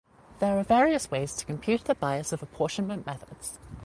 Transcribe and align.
There 0.39 0.57
are 0.57 0.63
various 0.63 1.11
ways 1.11 1.35
to 1.35 1.45
compute 1.45 1.83
the 1.85 1.93
bias 1.93 2.33
of 2.33 2.41
apportionment 2.41 3.05
methods. 3.05 3.59